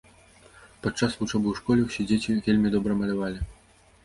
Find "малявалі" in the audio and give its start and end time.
3.05-3.39